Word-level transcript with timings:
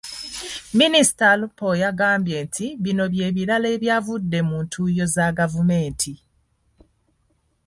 Minisita 0.79 1.23
Alupo 1.33 1.69
yagambye 1.83 2.37
nti 2.47 2.65
bino 2.83 3.03
by'ebibala 3.13 3.67
ebivudde 3.75 4.39
mu 4.49 4.57
ntuuyo 4.63 5.05
za 5.15 5.27
gavumenti. 5.37 6.13